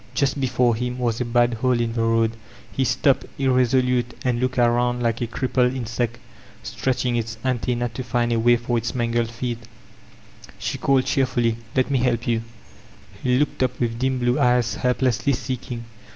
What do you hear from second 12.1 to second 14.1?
you/' He looked up with